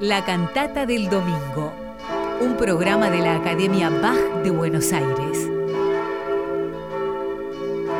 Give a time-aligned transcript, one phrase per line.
[0.00, 1.74] La Cantata del Domingo,
[2.40, 5.46] un programa de la Academia Bach de Buenos Aires.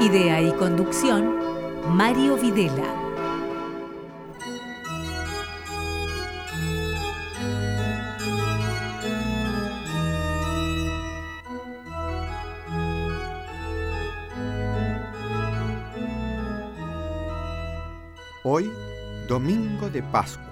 [0.00, 1.36] Idea y conducción,
[1.90, 2.94] Mario Videla.
[18.42, 18.72] Hoy,
[19.28, 20.49] Domingo de Pascua.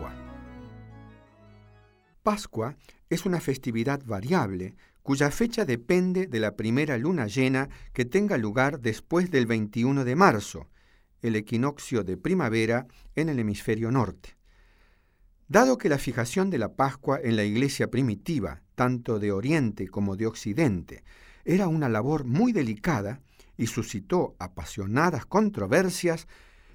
[2.38, 2.77] Pascua
[3.10, 8.78] es una festividad variable cuya fecha depende de la primera luna llena que tenga lugar
[8.78, 10.69] después del 21 de marzo,
[11.20, 14.37] el equinoccio de primavera en el hemisferio norte.
[15.48, 20.14] Dado que la fijación de la Pascua en la iglesia primitiva, tanto de Oriente como
[20.14, 21.02] de Occidente,
[21.45, 23.20] era una labor muy delicada
[23.56, 26.28] y suscitó apasionadas controversias,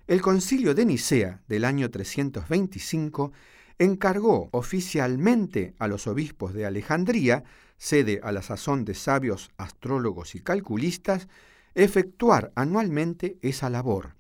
[0.08, 3.32] el concilio de Nicea del año 325
[3.80, 7.44] encargó oficialmente a los obispos de Alejandría,
[7.78, 11.28] sede a la sazón de sabios astrólogos y calculistas,
[11.76, 14.16] efectuar anualmente esa labor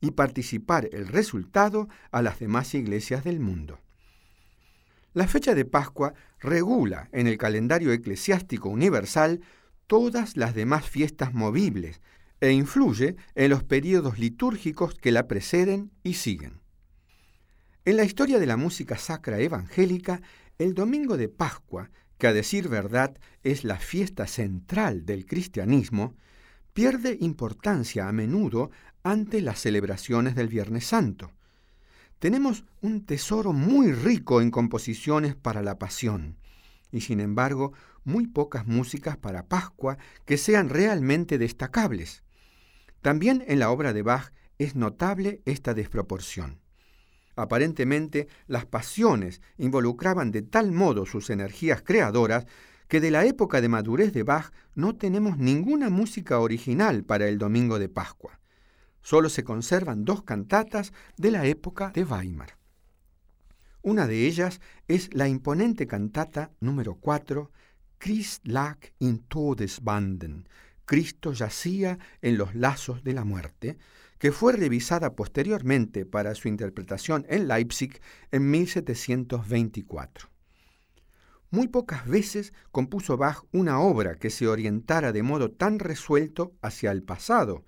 [0.00, 3.80] y participar el resultado a las demás iglesias del mundo.
[5.12, 9.40] La fecha de Pascua regula en el calendario eclesiástico universal
[9.86, 12.00] todas las demás fiestas movibles
[12.40, 16.60] e influye en los períodos litúrgicos que la preceden y siguen.
[17.86, 20.20] En la historia de la música sacra evangélica,
[20.58, 26.16] el domingo de Pascua, que a decir verdad es la fiesta central del cristianismo,
[26.72, 28.72] pierde importancia a menudo
[29.04, 31.30] ante las celebraciones del Viernes Santo.
[32.18, 36.38] Tenemos un tesoro muy rico en composiciones para la pasión,
[36.90, 42.24] y sin embargo muy pocas músicas para Pascua que sean realmente destacables.
[43.00, 46.65] También en la obra de Bach es notable esta desproporción.
[47.36, 52.46] Aparentemente, las pasiones involucraban de tal modo sus energías creadoras
[52.88, 57.36] que de la época de madurez de Bach no tenemos ninguna música original para el
[57.38, 58.40] Domingo de Pascua.
[59.02, 62.56] Solo se conservan dos cantatas de la época de Weimar.
[63.82, 67.50] Una de ellas es la imponente cantata número 4,
[67.98, 70.48] Christ lag in Todesbanden,
[70.86, 73.78] Cristo yacía en los lazos de la muerte,
[74.18, 78.00] que fue revisada posteriormente para su interpretación en Leipzig
[78.30, 80.28] en 1724.
[81.50, 86.90] Muy pocas veces compuso Bach una obra que se orientara de modo tan resuelto hacia
[86.90, 87.64] el pasado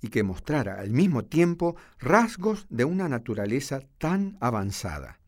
[0.00, 5.20] y que mostrara al mismo tiempo rasgos de una naturaleza tan avanzada.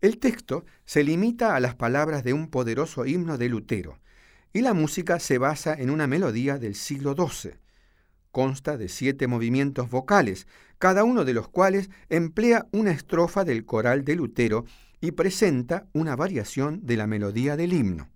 [0.00, 4.00] El texto se limita a las palabras de un poderoso himno de Lutero,
[4.52, 7.54] y la música se basa en una melodía del siglo XII,
[8.34, 10.48] Consta de siete movimientos vocales,
[10.80, 14.64] cada uno de los cuales emplea una estrofa del coral de Lutero
[15.00, 18.08] y presenta una variación de la melodía del himno.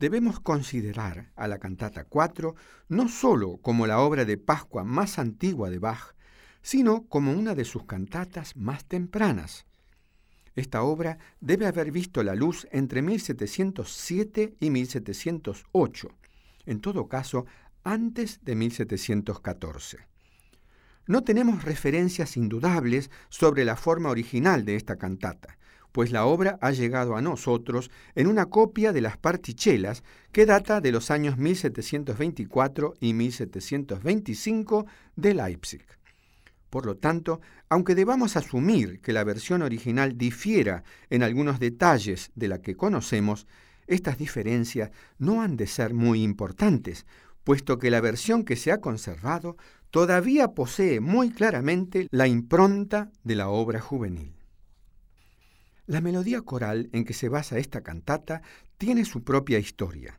[0.00, 2.56] Debemos considerar a la cantata 4
[2.88, 6.16] no sólo como la obra de Pascua más antigua de Bach,
[6.60, 9.64] sino como una de sus cantatas más tempranas.
[10.56, 16.08] Esta obra debe haber visto la luz entre 1707 y 1708.
[16.66, 17.46] En todo caso,
[17.84, 19.98] antes de 1714.
[21.06, 25.58] No tenemos referencias indudables sobre la forma original de esta cantata,
[25.92, 30.02] pues la obra ha llegado a nosotros en una copia de las partichelas
[30.32, 35.84] que data de los años 1724 y 1725 de Leipzig.
[36.70, 42.48] Por lo tanto, aunque debamos asumir que la versión original difiera en algunos detalles de
[42.48, 43.46] la que conocemos,
[43.86, 47.06] estas diferencias no han de ser muy importantes,
[47.44, 49.56] puesto que la versión que se ha conservado
[49.90, 54.34] todavía posee muy claramente la impronta de la obra juvenil.
[55.86, 58.42] La melodía coral en que se basa esta cantata
[58.78, 60.18] tiene su propia historia.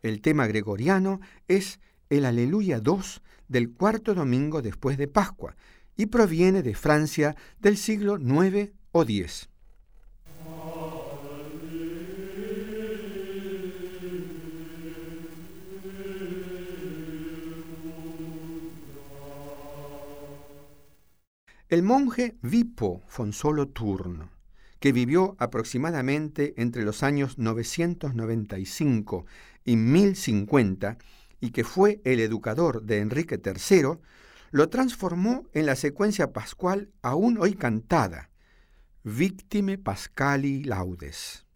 [0.00, 5.56] El tema gregoriano es el Aleluya 2 del cuarto domingo después de Pascua
[5.96, 9.50] y proviene de Francia del siglo IX o X.
[21.72, 24.30] El monje Vipo Fonsolo Turno,
[24.78, 29.24] que vivió aproximadamente entre los años 995
[29.64, 30.98] y 1050
[31.40, 34.00] y que fue el educador de Enrique III,
[34.50, 38.28] lo transformó en la secuencia pascual aún hoy cantada,
[39.02, 41.46] Victime Pascali Laudes.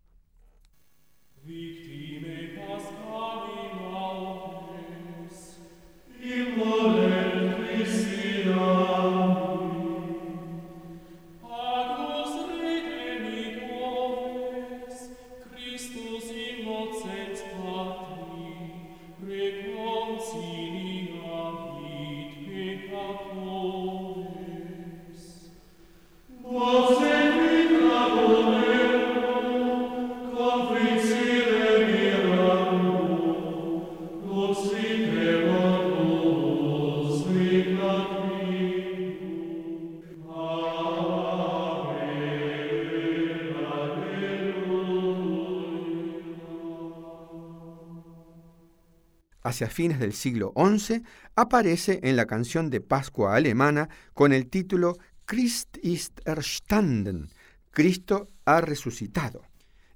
[49.57, 51.03] Hacia fines del siglo XI,
[51.35, 57.31] aparece en la canción de Pascua alemana con el título Christ ist erstanden,
[57.71, 59.47] Cristo ha resucitado.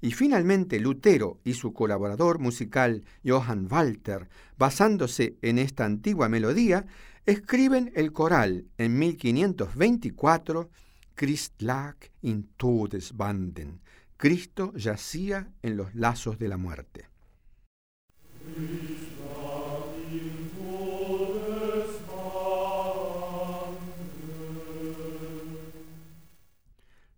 [0.00, 6.86] Y finalmente Lutero y su colaborador musical Johann Walter, basándose en esta antigua melodía,
[7.26, 10.70] escriben el coral en 1524
[11.14, 13.82] Christ lag in Todesbanden.
[14.16, 17.10] Cristo yacía en los lazos de la muerte.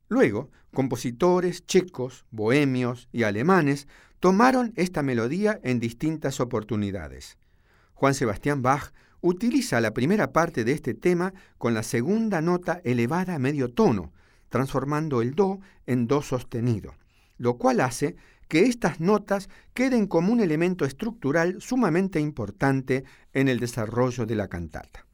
[0.08, 3.88] Luego, compositores checos, bohemios y alemanes
[4.20, 7.38] tomaron esta melodía en distintas oportunidades.
[7.94, 13.36] Juan Sebastián Bach utiliza la primera parte de este tema con la segunda nota elevada
[13.36, 14.12] a medio tono,
[14.48, 16.94] transformando el do en do sostenido,
[17.38, 18.16] lo cual hace
[18.52, 23.02] que estas notas queden como un elemento estructural sumamente importante
[23.32, 25.06] en el desarrollo de la cantata.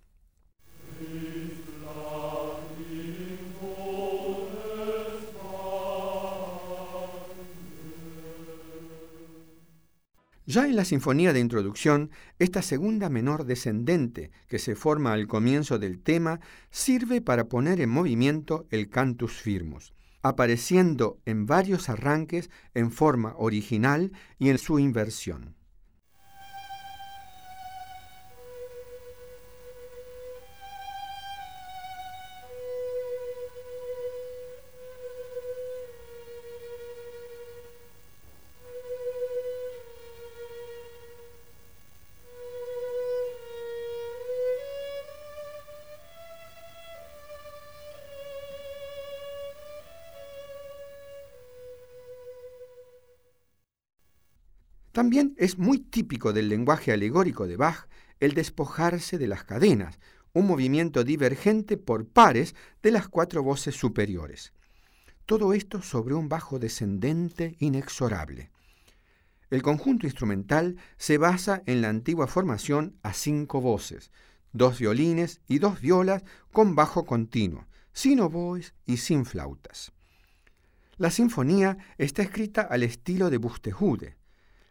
[10.45, 15.79] Ya en la sinfonía de introducción, esta segunda menor descendente que se forma al comienzo
[15.79, 16.41] del tema
[16.73, 19.93] sirve para poner en movimiento el cantus firmus,
[20.23, 25.58] apareciendo en varios arranques en forma original y en su inversión.
[55.09, 57.89] También es muy típico del lenguaje alegórico de Bach
[58.21, 59.99] el despojarse de las cadenas,
[60.35, 64.53] un movimiento divergente por pares de las cuatro voces superiores.
[65.25, 68.51] Todo esto sobre un bajo descendente inexorable.
[69.49, 74.13] El conjunto instrumental se basa en la antigua formación a cinco voces,
[74.53, 76.23] dos violines y dos violas
[76.53, 79.91] con bajo continuo, sin oboes y sin flautas.
[80.99, 84.18] La sinfonía está escrita al estilo de Bustejude,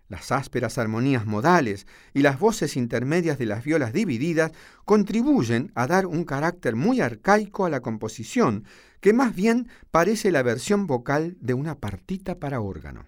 [0.09, 4.51] las ásperas armonías modales y las voces intermedias de las violas divididas
[4.85, 8.65] contribuyen a dar un carácter muy arcaico a la composición,
[9.01, 13.05] que más bien parece la versión vocal de una partita para órgano.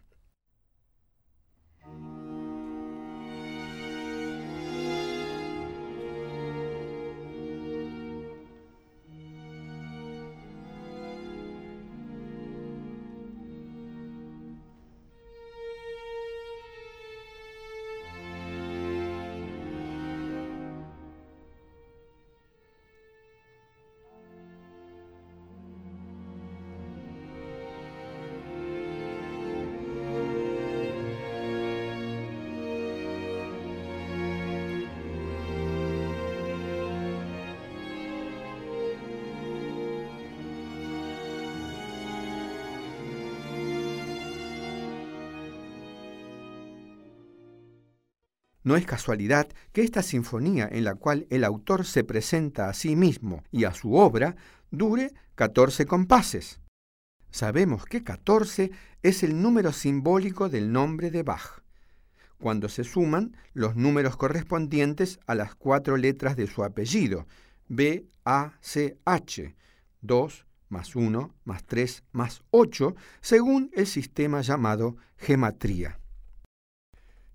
[48.69, 52.95] No es casualidad que esta sinfonía en la cual el autor se presenta a sí
[52.95, 54.35] mismo y a su obra
[54.69, 56.59] dure 14 compases.
[57.31, 58.69] Sabemos que 14
[59.01, 61.63] es el número simbólico del nombre de Bach,
[62.37, 67.25] cuando se suman los números correspondientes a las cuatro letras de su apellido,
[67.69, 69.55] B, A, C, H,
[70.01, 75.99] 2 más 1 más 3 más 8, según el sistema llamado gematría.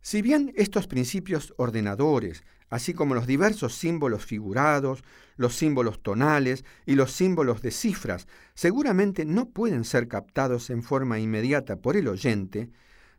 [0.07, 5.03] Si bien estos principios ordenadores, así como los diversos símbolos figurados,
[5.39, 11.21] los símbolos tonales y los símbolos de cifras, seguramente no pueden ser captados en forma
[11.21, 12.71] inmediata por el oyente,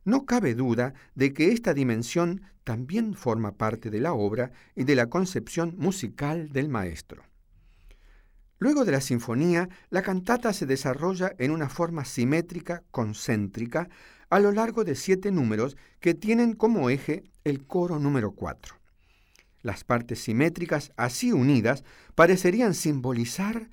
[0.04, 4.94] no cabe duda de que esta dimensión también forma parte de la obra y de
[4.94, 7.24] la concepción musical del maestro.
[8.58, 13.90] Luego de la sinfonía, la cantata se desarrolla en una forma simétrica, concéntrica,
[14.30, 18.76] a lo largo de siete números que tienen como eje el coro número 4.
[19.62, 21.84] Las partes simétricas así unidas
[22.16, 23.70] parecerían simbolizar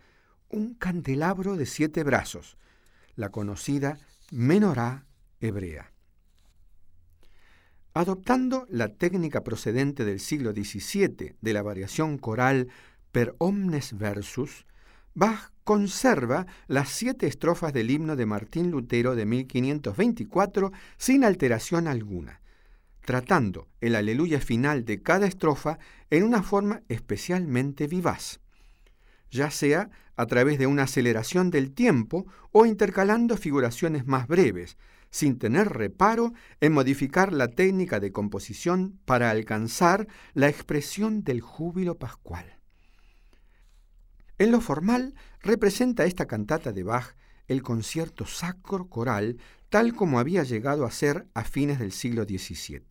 [0.48, 2.56] un candelabro de siete brazos,
[3.14, 3.98] la conocida
[4.30, 5.06] menorá
[5.40, 5.92] hebrea.
[7.94, 12.68] Adoptando la técnica procedente del siglo XVII de la variación coral
[13.10, 14.64] per omnes versus,
[15.14, 22.40] Bach conserva las siete estrofas del himno de Martín Lutero de 1524 sin alteración alguna.
[23.04, 25.78] tratando el aleluya final de cada estrofa
[26.10, 28.38] en una forma especialmente vivaz,
[29.28, 34.76] ya sea a través de una aceleración del tiempo o intercalando figuraciones más breves,
[35.10, 41.98] sin tener reparo en modificar la técnica de composición para alcanzar la expresión del júbilo
[41.98, 42.61] pascual.
[44.42, 47.14] En lo formal, representa esta cantata de Bach
[47.46, 52.82] el concierto sacro coral tal como había llegado a ser a fines del siglo XVII.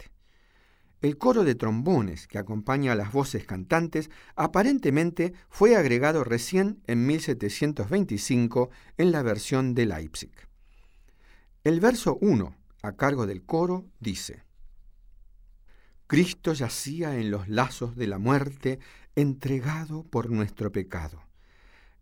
[1.01, 7.05] El coro de trombones que acompaña a las voces cantantes aparentemente fue agregado recién en
[7.05, 10.31] 1725 en la versión de Leipzig.
[11.65, 14.45] El verso 1, a cargo del coro, dice,
[16.07, 18.79] Cristo yacía en los lazos de la muerte,
[19.17, 21.29] entregado por nuestro pecado.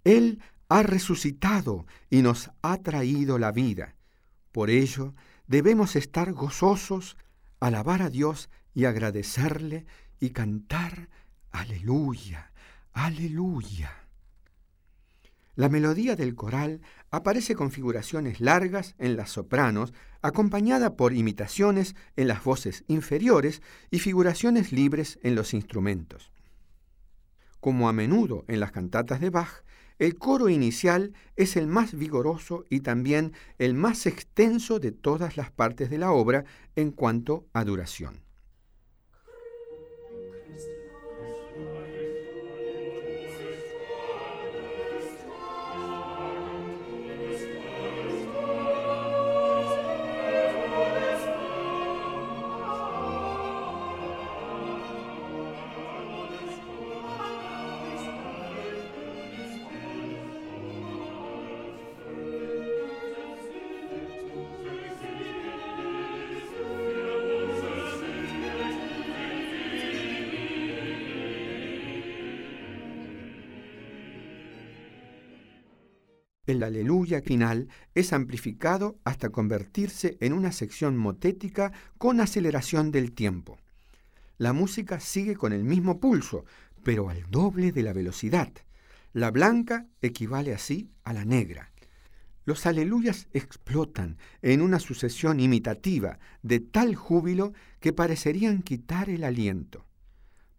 [0.04, 3.96] Él ha resucitado y nos ha traído la vida.
[4.52, 5.14] Por ello,
[5.48, 7.18] debemos estar gozosos,
[7.60, 9.86] alabar a Dios y agradecerle
[10.20, 11.10] y cantar
[11.52, 12.52] aleluya,
[12.94, 13.92] aleluya.
[15.56, 22.30] La melodía del coral aparece con figuraciones largas en las sopranos, acompañada por imitaciones en
[22.30, 26.32] las voces inferiores y figuraciones libres en los instrumentos.
[27.60, 29.64] Como a menudo en las cantatas de Bach,
[30.00, 35.52] el coro inicial es el más vigoroso y también el más extenso de todas las
[35.52, 38.29] partes de la obra en cuanto a duración.
[76.60, 83.58] El aleluya final es amplificado hasta convertirse en una sección motética con aceleración del tiempo.
[84.38, 86.44] La música sigue con el mismo pulso,
[86.84, 88.52] pero al doble de la velocidad.
[89.14, 91.72] La blanca equivale así a la negra.
[92.44, 99.86] Los aleluyas explotan en una sucesión imitativa de tal júbilo que parecerían quitar el aliento.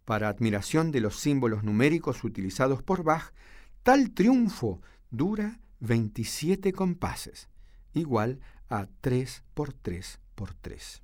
[0.06, 3.34] Para admiración de los símbolos numéricos utilizados por Bach,
[3.82, 4.80] tal triunfo
[5.10, 7.48] dura 27 compases,
[7.92, 11.02] igual a 3 por 3 por 3.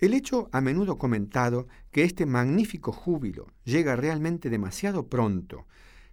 [0.00, 5.66] El hecho a menudo comentado que este magnífico júbilo llega realmente demasiado pronto,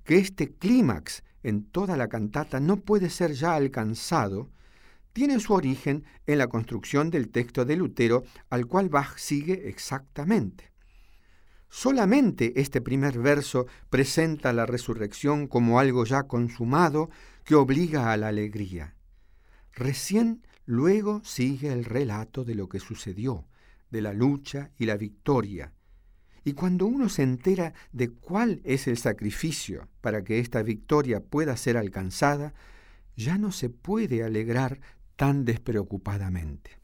[0.04, 4.50] que este clímax en toda la cantata no puede ser ya alcanzado,
[5.14, 10.74] tiene su origen en la construcción del texto de Lutero al cual Bach sigue exactamente.
[11.70, 17.10] Solamente este primer verso presenta la resurrección como algo ya consumado
[17.46, 18.96] que obliga a la alegría.
[19.72, 23.47] Recién luego sigue el relato de lo que sucedió,
[23.90, 25.74] de la lucha y la victoria.
[26.44, 31.58] Y cuando uno se entera de cuál es el sacrificio para que esta victoria pueda
[31.58, 32.54] ser alcanzada,
[33.16, 34.80] ya no se puede alegrar
[35.16, 36.80] tan despreocupadamente.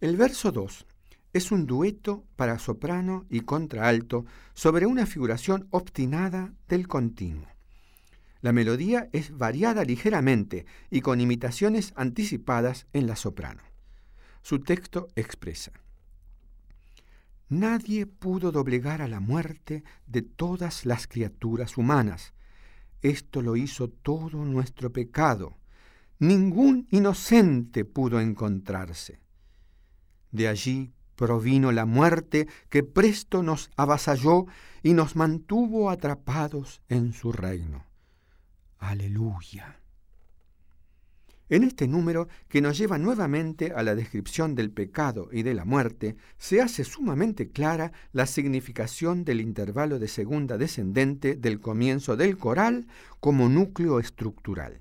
[0.00, 0.86] El verso 2
[1.32, 7.46] es un dueto para soprano y contraalto sobre una figuración obstinada del continuo.
[8.40, 13.62] La melodía es variada ligeramente y con imitaciones anticipadas en la soprano.
[14.48, 15.72] Su texto expresa,
[17.48, 22.32] Nadie pudo doblegar a la muerte de todas las criaturas humanas.
[23.02, 25.56] Esto lo hizo todo nuestro pecado.
[26.20, 29.18] Ningún inocente pudo encontrarse.
[30.30, 34.46] De allí provino la muerte que presto nos avasalló
[34.80, 37.84] y nos mantuvo atrapados en su reino.
[38.78, 39.80] Aleluya.
[41.48, 45.64] En este número, que nos lleva nuevamente a la descripción del pecado y de la
[45.64, 52.36] muerte, se hace sumamente clara la significación del intervalo de segunda descendente del comienzo del
[52.36, 52.88] coral
[53.20, 54.80] como núcleo estructural.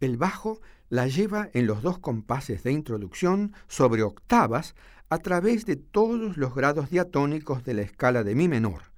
[0.00, 0.60] El bajo
[0.90, 4.74] la lleva en los dos compases de introducción sobre octavas
[5.08, 8.92] a través de todos los grados diatónicos de la escala de mi menor,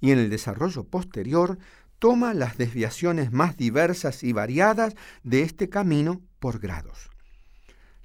[0.00, 1.58] y en el desarrollo posterior
[1.98, 7.10] toma las desviaciones más diversas y variadas de este camino por grados.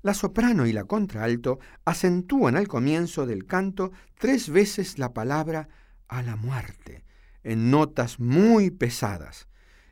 [0.01, 5.69] La soprano y la contralto acentúan al comienzo del canto tres veces la palabra
[6.07, 7.03] a la muerte,
[7.43, 9.47] en notas muy pesadas.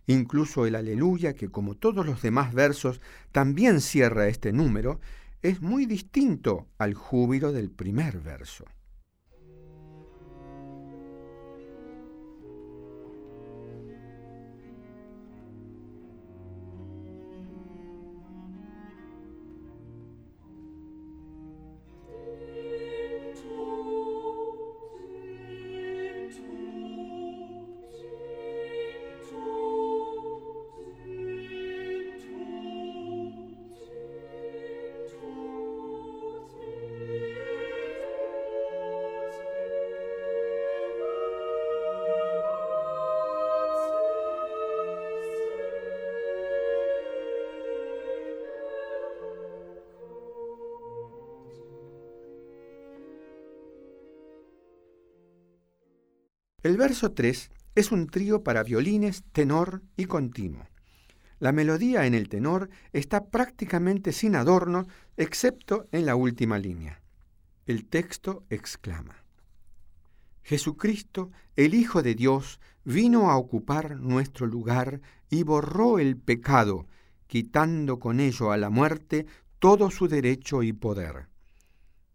[0.07, 3.01] Incluso el aleluya, que como todos los demás versos
[3.31, 4.99] también cierra este número,
[5.43, 8.65] es muy distinto al júbilo del primer verso.
[56.61, 60.67] El verso 3 es un trío para violines, tenor y continuo.
[61.39, 67.01] La melodía en el tenor está prácticamente sin adorno, excepto en la última línea.
[67.65, 69.23] El texto exclama,
[70.41, 76.87] Jesucristo, el Hijo de Dios, vino a ocupar nuestro lugar y borró el pecado,
[77.27, 79.27] quitando con ello a la muerte
[79.59, 81.27] todo su derecho y poder.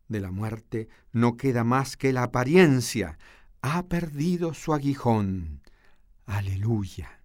[0.09, 3.19] De la muerte no queda más que la apariencia,
[3.67, 5.63] ha perdido su aguijón.
[6.27, 7.23] Aleluya.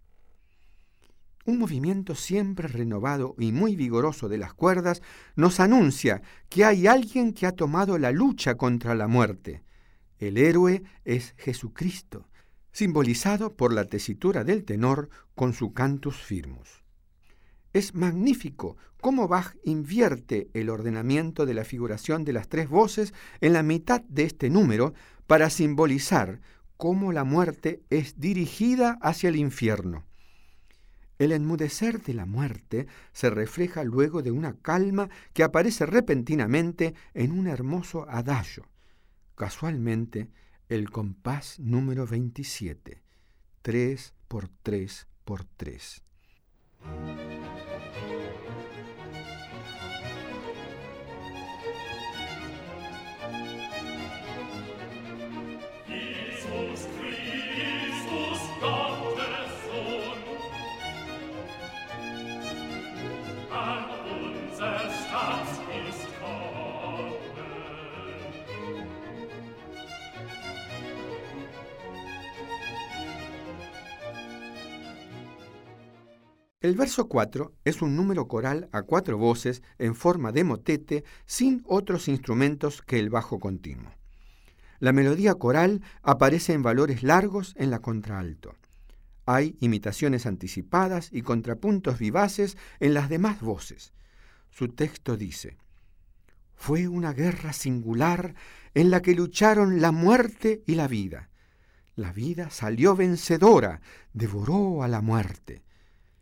[1.46, 5.02] Un movimiento siempre renovado y muy vigoroso de las cuerdas
[5.36, 9.64] nos anuncia que hay alguien que ha tomado la lucha contra la muerte.
[10.18, 12.30] El héroe es Jesucristo,
[12.72, 16.86] simbolizado por la tesitura del tenor con su cantus firmus.
[17.74, 23.52] Es magnífico cómo Bach invierte el ordenamiento de la figuración de las tres voces en
[23.52, 24.94] la mitad de este número
[25.30, 26.42] para simbolizar
[26.76, 30.04] cómo la muerte es dirigida hacia el infierno.
[31.20, 37.32] El enmudecer de la muerte se refleja luego de una calma que aparece repentinamente en
[37.32, 38.66] un hermoso adagio.
[39.36, 40.32] Casualmente,
[40.68, 43.04] el compás número 27,
[43.62, 46.02] 3 por 3 por 3.
[76.62, 81.64] El verso 4 es un número coral a cuatro voces en forma de motete sin
[81.66, 83.94] otros instrumentos que el bajo continuo.
[84.80, 88.58] La melodía coral aparece en valores largos en la contralto.
[89.26, 93.94] Hay imitaciones anticipadas y contrapuntos vivaces en las demás voces.
[94.50, 95.56] Su texto dice,
[96.56, 98.36] Fue una guerra singular
[98.74, 101.30] en la que lucharon la muerte y la vida.
[101.96, 103.80] La vida salió vencedora,
[104.12, 105.64] devoró a la muerte.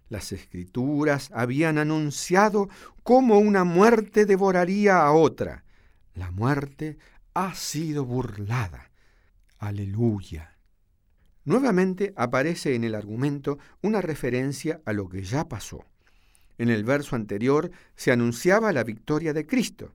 [0.10, 2.70] Las escrituras habían anunciado
[3.04, 5.66] cómo una muerte devoraría a otra.
[6.14, 6.98] La muerte
[7.34, 8.92] ha sido burlada.
[9.60, 10.58] Aleluya.
[11.44, 15.86] Nuevamente aparece en el argumento una referencia a lo que ya pasó.
[16.58, 19.94] En el verso anterior se anunciaba la victoria de Cristo.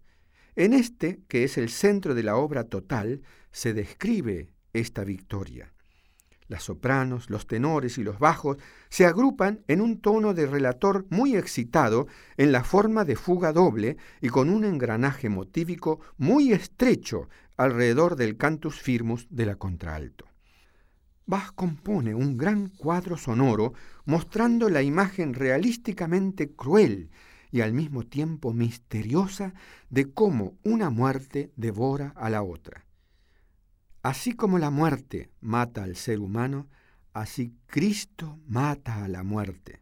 [0.55, 5.72] En este, que es el centro de la obra total, se describe esta victoria.
[6.53, 8.59] Las sopranos, los tenores y los bajos
[8.91, 13.97] se agrupan en un tono de relator muy excitado en la forma de fuga doble
[14.21, 20.27] y con un engranaje motívico muy estrecho alrededor del cantus firmus de la contralto.
[21.25, 23.73] Bach compone un gran cuadro sonoro
[24.05, 27.09] mostrando la imagen realísticamente cruel
[27.51, 29.55] y al mismo tiempo misteriosa
[29.88, 32.85] de cómo una muerte devora a la otra.
[34.03, 36.69] Así como la muerte mata al ser humano,
[37.12, 39.81] así Cristo mata a la muerte.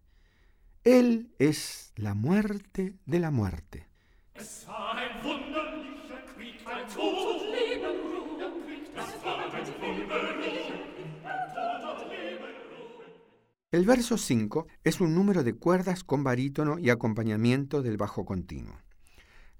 [0.84, 3.88] Él es la muerte de la muerte.
[13.72, 18.76] El verso 5 es un número de cuerdas con barítono y acompañamiento del bajo continuo.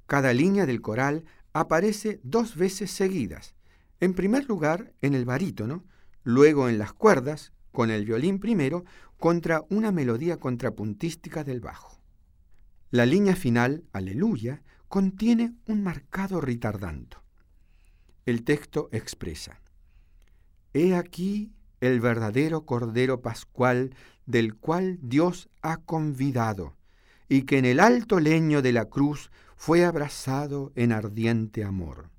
[0.06, 3.54] Cada línea del coral aparece dos veces seguidas,
[4.00, 5.84] en primer lugar, en el barítono,
[6.22, 8.84] luego en las cuerdas, con el violín primero,
[9.18, 12.00] contra una melodía contrapuntística del bajo.
[12.90, 17.22] La línea final, aleluya, contiene un marcado ritardando.
[18.26, 19.60] El texto expresa,
[20.72, 23.94] He aquí el verdadero Cordero Pascual
[24.26, 26.76] del cual Dios ha convidado,
[27.28, 32.10] y que en el alto leño de la cruz fue abrazado en ardiente amor.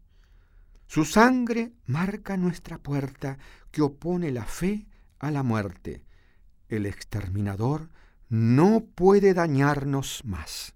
[0.93, 3.37] Su sangre marca nuestra puerta
[3.71, 4.87] que opone la fe
[5.19, 6.03] a la muerte.
[6.67, 7.87] El exterminador
[8.27, 10.75] no puede dañarnos más.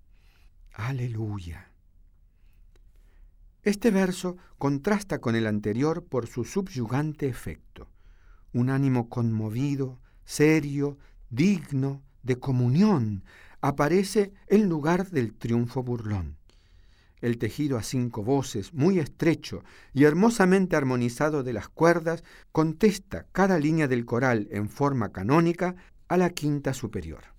[0.72, 1.70] Aleluya.
[3.62, 7.90] Este verso contrasta con el anterior por su subyugante efecto.
[8.54, 10.98] Un ánimo conmovido, serio,
[11.30, 13.26] digno, de comunión,
[13.60, 16.38] aparece en lugar del triunfo burlón.
[17.26, 23.58] El tejido a cinco voces, muy estrecho y hermosamente armonizado de las cuerdas, contesta cada
[23.58, 25.76] línea del coral en forma canónica
[26.08, 27.35] a la quinta superior.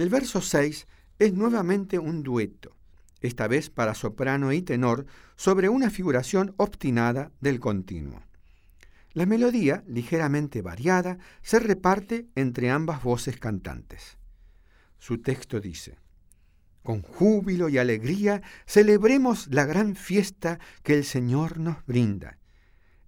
[0.00, 0.86] El verso 6
[1.18, 2.74] es nuevamente un dueto,
[3.20, 5.04] esta vez para soprano y tenor,
[5.36, 8.22] sobre una figuración obstinada del continuo.
[9.12, 14.16] La melodía, ligeramente variada, se reparte entre ambas voces cantantes.
[14.98, 15.98] Su texto dice,
[16.82, 22.39] Con júbilo y alegría celebremos la gran fiesta que el Señor nos brinda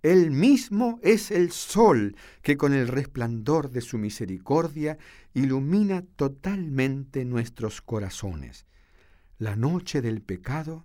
[0.02, 4.98] él mismo es el sol que con el resplandor de su misericordia
[5.32, 8.66] ilumina totalmente nuestros corazones.
[9.38, 10.84] La noche del pecado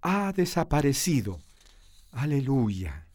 [0.00, 1.40] ha desaparecido.
[2.10, 3.06] Aleluya.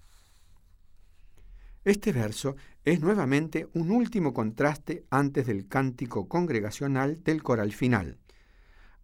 [1.83, 8.19] Este verso es nuevamente un último contraste antes del cántico congregacional del coral final.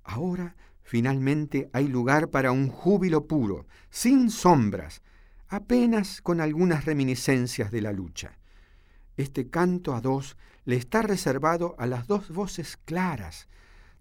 [0.04, 5.02] Ahora finalmente hay lugar para un júbilo puro, sin sombras,
[5.48, 8.38] apenas con algunas reminiscencias de la lucha.
[9.18, 13.48] Este canto a dos le está reservado a las dos voces claras,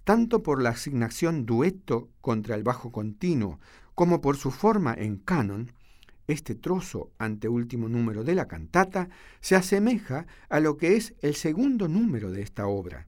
[0.04, 3.60] tanto por la asignación dueto contra el bajo continuo
[3.94, 5.72] como por su forma en canon,
[6.26, 9.08] este trozo anteúltimo número de la cantata
[9.40, 13.06] se asemeja a lo que es el segundo número de esta obra.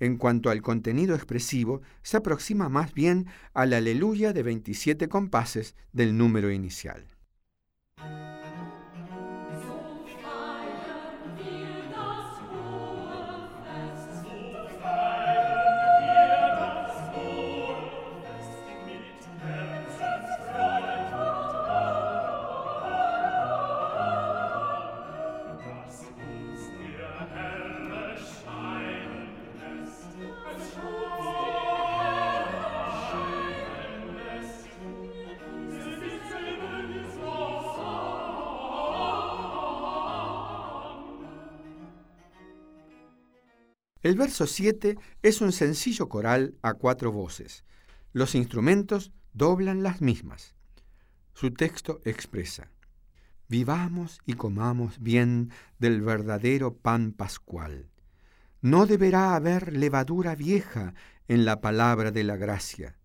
[0.00, 6.18] En cuanto al contenido expresivo, se aproxima más bien al aleluya de 27 compases del
[6.18, 7.13] número inicial.
[44.04, 47.64] El verso 7 es un sencillo coral a cuatro voces.
[48.12, 50.54] Los instrumentos doblan las mismas.
[51.32, 52.70] Su texto expresa,
[53.48, 57.88] Vivamos y comamos bien del verdadero pan pascual.
[58.60, 60.92] No deberá haber levadura vieja
[61.26, 62.98] en la palabra de la gracia.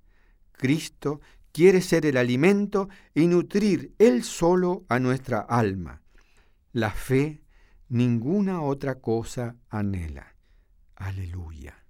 [0.52, 1.22] Cristo
[1.54, 6.02] quiere ser el alimento y nutrir Él solo a nuestra alma.
[6.74, 7.42] La fe
[7.88, 10.36] ninguna otra cosa anhela.
[11.00, 11.84] Aleluya.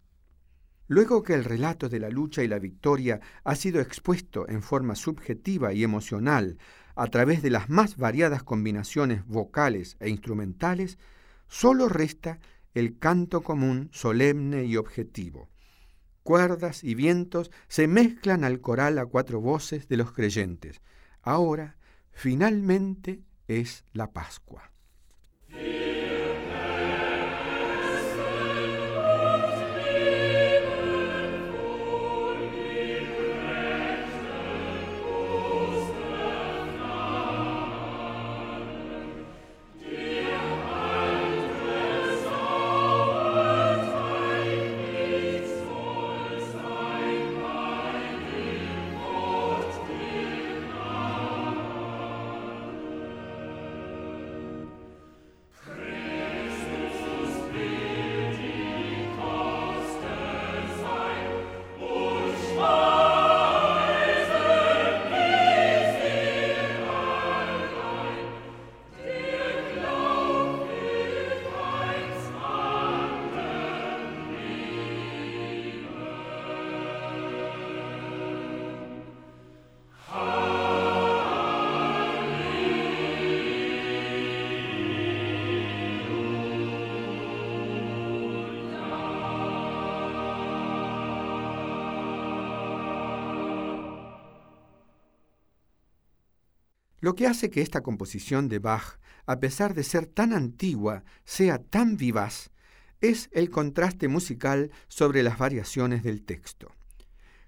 [0.87, 4.95] Luego que el relato de la lucha y la victoria ha sido expuesto en forma
[4.95, 6.57] subjetiva y emocional
[6.95, 10.97] a través de las más variadas combinaciones vocales e instrumentales,
[11.47, 12.39] solo resta
[12.73, 15.49] el canto común solemne y objetivo.
[16.23, 20.81] Cuerdas y vientos se mezclan al coral a cuatro voces de los creyentes.
[21.21, 21.77] Ahora,
[22.11, 24.71] finalmente, es la Pascua.
[97.09, 101.57] Lo que hace que esta composición de Bach, a pesar de ser tan antigua, sea
[101.57, 102.51] tan vivaz,
[103.01, 106.71] es el contraste musical sobre las variaciones del texto.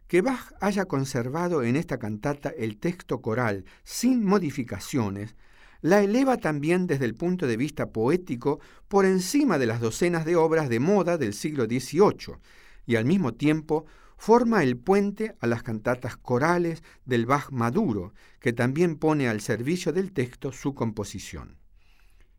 [0.07, 5.35] Que Bach haya conservado en esta cantata el texto coral sin modificaciones,
[5.81, 10.37] la eleva también desde el punto de vista poético por encima de las docenas de
[10.37, 12.39] obras de moda del siglo XVIII
[12.87, 13.85] y al mismo tiempo
[14.21, 19.93] forma el puente a las cantatas corales del Bach maduro, que también pone al servicio
[19.93, 21.57] del texto su composición.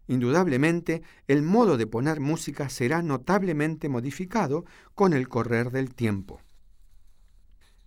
[0.06, 4.64] Indudablemente, el modo de poner música será notablemente modificado
[4.94, 6.40] con el correr del tiempo.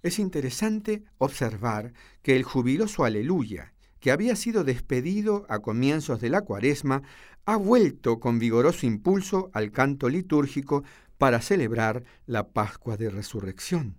[0.04, 6.42] Es interesante observar que el jubiloso aleluya, que había sido despedido a comienzos de la
[6.42, 7.02] cuaresma,
[7.46, 10.84] ha vuelto con vigoroso impulso al canto litúrgico
[11.18, 13.98] para celebrar la Pascua de Resurrección.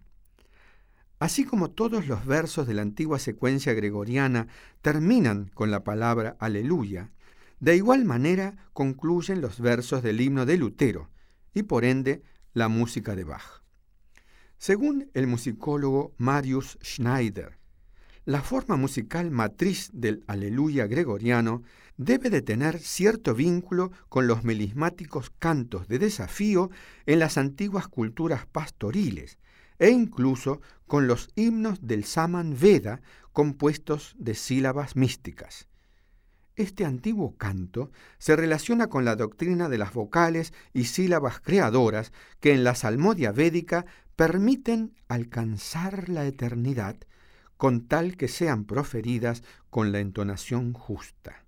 [1.19, 4.49] Así como todos los versos de la antigua secuencia gregoriana
[4.83, 7.11] terminan con la palabra aleluya,
[7.59, 11.09] de igual manera concluyen los versos del himno de Lutero
[11.55, 13.63] y por ende la música de Bach.
[14.59, 17.59] Según el musicólogo Marius Schneider,
[18.27, 21.63] la forma musical matriz del aleluya gregoriano
[21.97, 26.71] debe de tener cierto vínculo con los melismáticos cantos de desafío
[27.07, 29.39] en las antiguas culturas pastoriles
[29.79, 33.01] e incluso con los himnos del Saman Veda
[33.33, 35.69] compuestos de sílabas místicas.
[36.55, 42.55] Este antiguo canto se relaciona con la doctrina de las vocales y sílabas creadoras que
[42.55, 43.85] en la salmodia védica
[44.17, 46.97] permiten alcanzar la eternidad
[47.59, 51.46] con tal que sean proferidas con la entonación justa.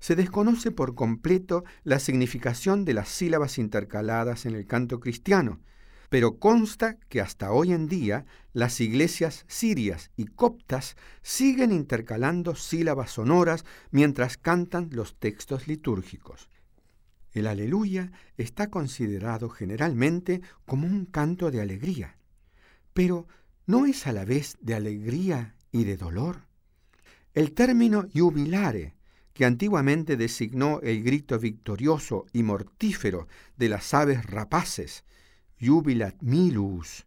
[0.00, 5.60] Se desconoce por completo la significación de las sílabas intercaladas en el canto cristiano,
[6.08, 13.10] pero consta que hasta hoy en día las iglesias sirias y coptas siguen intercalando sílabas
[13.10, 16.48] sonoras mientras cantan los textos litúrgicos.
[17.32, 22.16] El aleluya está considerado generalmente como un canto de alegría,
[22.94, 23.28] pero
[23.66, 26.46] ¿no es a la vez de alegría y de dolor?
[27.34, 28.94] El término jubilare,
[29.38, 35.04] que antiguamente designó el grito victorioso y mortífero de las aves rapaces,
[35.60, 37.06] jubilat milus.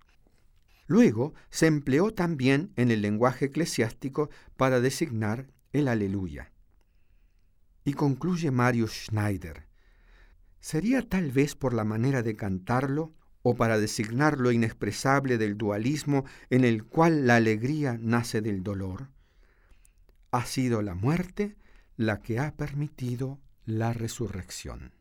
[0.87, 6.53] Luego se empleó también en el lenguaje eclesiástico para designar el aleluya.
[7.83, 9.67] Y concluye Marius Schneider.
[10.61, 16.23] ¿Sería tal vez por la manera de cantarlo o para designar lo inexpresable del dualismo
[16.49, 19.09] en el cual la alegría nace del dolor?
[20.31, 21.57] Ha sido la muerte
[22.05, 24.93] la que ha permitido la resurrección.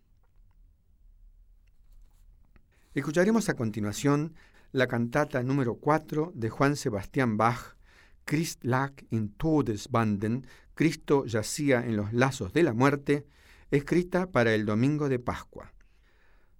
[2.95, 4.35] Escucharemos a continuación
[4.73, 7.77] la cantata número 4 de Juan Sebastián Bach,
[8.25, 13.27] Christ lag in Todesbanden, Cristo yacía en los lazos de la muerte,
[13.71, 15.73] escrita para el domingo de Pascua.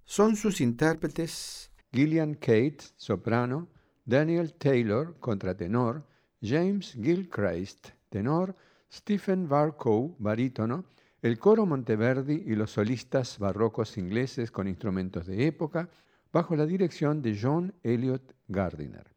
[0.05, 3.69] Son sus intérpretes Gillian Kate, soprano,
[4.05, 6.07] Daniel Taylor, contratenor,
[6.41, 8.55] James Gilchrist, tenor,
[8.93, 10.83] Stephen Barcow, barítono,
[11.21, 15.89] el coro Monteverdi y los solistas barrocos ingleses con instrumentos de época,
[16.33, 19.07] bajo la dirección de John Elliot Gardiner.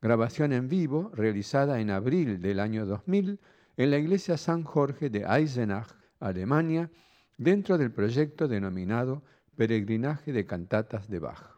[0.00, 3.38] Grabación en vivo realizada en abril del año 2000
[3.76, 5.88] en la iglesia San Jorge de Eisenach,
[6.20, 6.90] Alemania,
[7.36, 9.22] dentro del proyecto denominado
[9.56, 11.57] Peregrinaje de Cantatas de Bach.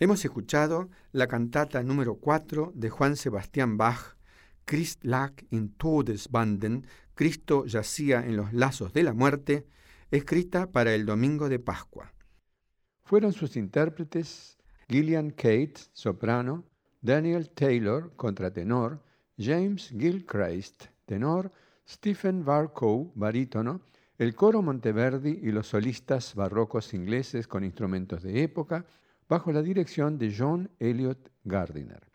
[0.00, 4.16] Hemos escuchado la cantata número 4 de Juan Sebastián Bach,
[4.64, 6.86] Christ lag in Todesbanden,
[7.16, 9.66] Cristo yacía en los lazos de la muerte,
[10.12, 12.12] escrita para el domingo de Pascua.
[13.02, 14.56] Fueron sus intérpretes
[14.88, 16.64] Gillian Kate, soprano,
[17.00, 19.02] Daniel Taylor, contratenor,
[19.36, 21.50] James Gilchrist, tenor,
[21.88, 23.80] Stephen Varcoe, barítono,
[24.16, 28.86] el coro Monteverdi y los solistas barrocos ingleses con instrumentos de época,
[29.28, 32.08] bajo la dirección de John Elliot Gardiner.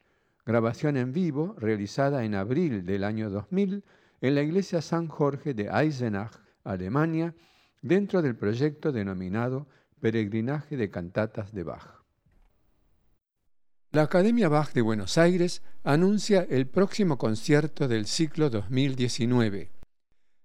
[0.46, 3.84] Grabación en vivo realizada en abril del año 2000
[4.22, 6.34] en la iglesia San Jorge de Eisenach,
[6.64, 7.36] Alemania,
[7.82, 9.68] dentro del proyecto denominado
[10.00, 12.04] Peregrinaje de Cantatas de Bach.
[13.92, 19.70] La Academia Bach de Buenos Aires anuncia el próximo concierto del ciclo 2019.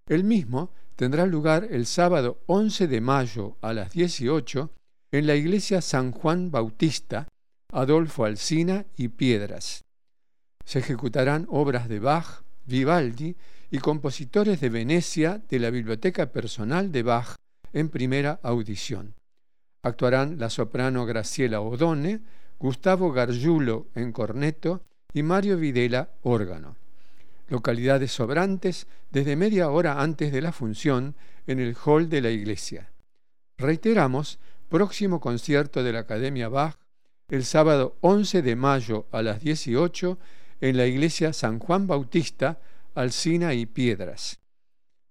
[0.06, 4.70] El mismo tendrá lugar el sábado 11 de mayo a las 18
[5.10, 7.28] en la iglesia San Juan Bautista,
[7.72, 9.84] Adolfo Alsina y Piedras.
[10.64, 13.36] Se ejecutarán obras de Bach, Vivaldi
[13.70, 17.36] y compositores de Venecia de la Biblioteca Personal de Bach
[17.72, 19.14] en primera audición.
[19.82, 22.20] Actuarán la soprano Graciela Odone,
[22.58, 24.82] Gustavo Gargiulo en corneto
[25.14, 26.76] y Mario Videla órgano.
[27.48, 31.14] Localidades sobrantes desde media hora antes de la función
[31.46, 32.90] en el hall de la iglesia.
[33.56, 34.38] Reiteramos
[34.68, 36.76] próximo concierto de la Academia Bach
[37.28, 40.18] el sábado 11 de mayo a las 18
[40.60, 42.58] en la iglesia San Juan Bautista,
[42.94, 44.40] Alcina y Piedras.